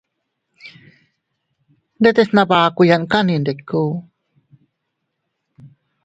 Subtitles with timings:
[1.99, 3.81] Ndetes nabakuyan kanni ndiku.